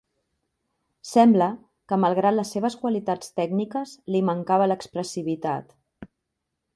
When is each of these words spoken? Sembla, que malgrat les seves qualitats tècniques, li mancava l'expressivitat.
Sembla, 1.09 1.49
que 1.91 1.99
malgrat 2.05 2.35
les 2.37 2.53
seves 2.57 2.77
qualitats 2.85 3.31
tècniques, 3.41 3.93
li 4.15 4.23
mancava 4.31 4.71
l'expressivitat. 4.73 5.77